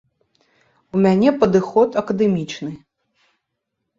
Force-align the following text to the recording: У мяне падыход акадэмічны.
У 0.93 1.01
мяне 1.05 1.33
падыход 1.43 1.89
акадэмічны. 2.03 2.71